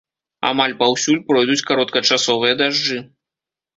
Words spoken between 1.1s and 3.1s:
пройдуць кароткачасовыя дажджы.